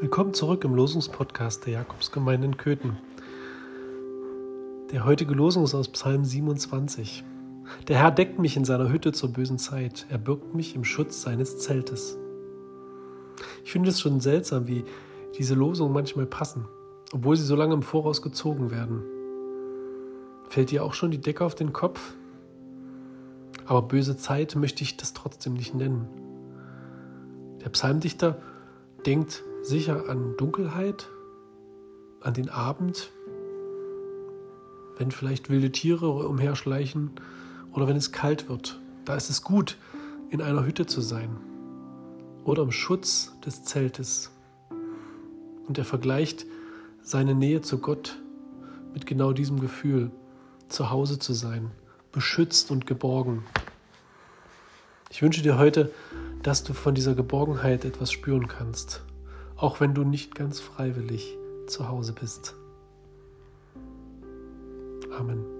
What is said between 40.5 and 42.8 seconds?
Hütte zu sein oder im